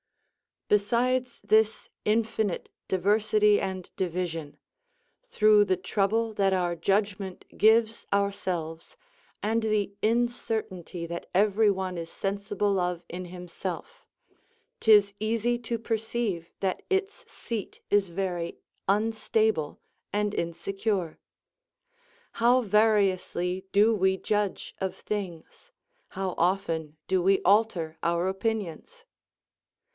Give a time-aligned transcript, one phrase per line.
[0.67, 4.57] Besides this infinite diversity and division,
[5.27, 8.95] through the trouble that our judgment gives ourselves,
[9.43, 14.05] and the incertainty that every one is sensible of in himself,
[14.79, 18.57] 'tis easy to perceive that its seat is very
[18.87, 19.81] unstable
[20.13, 21.19] and insecure.
[22.39, 25.69] How variously do we judge of things?
[26.17, 29.03] How often do we alter our opinions?